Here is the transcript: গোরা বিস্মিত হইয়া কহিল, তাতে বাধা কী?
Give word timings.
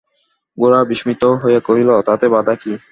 গোরা 0.57 0.79
বিস্মিত 0.89 1.23
হইয়া 1.41 1.61
কহিল, 1.67 1.89
তাতে 2.07 2.25
বাধা 2.29 2.53
কী? 2.55 2.71